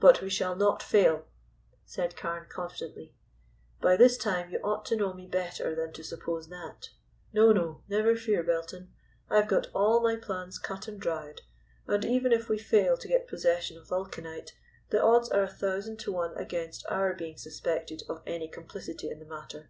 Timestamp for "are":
15.28-15.42